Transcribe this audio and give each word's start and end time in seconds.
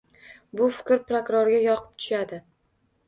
Bu 0.61 0.69
fikr 0.77 1.03
prokurorga 1.11 1.61
yoqib 1.69 1.93
tushadi 2.01 2.41